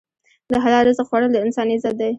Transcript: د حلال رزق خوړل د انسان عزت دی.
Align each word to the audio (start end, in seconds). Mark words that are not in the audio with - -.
د 0.51 0.53
حلال 0.63 0.83
رزق 0.89 1.05
خوړل 1.09 1.31
د 1.33 1.37
انسان 1.45 1.67
عزت 1.75 1.95
دی. 1.99 2.09